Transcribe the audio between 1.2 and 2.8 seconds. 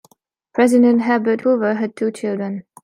Hoover had two children.